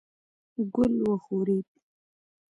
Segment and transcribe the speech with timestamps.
[0.73, 1.67] ګل وښورېد.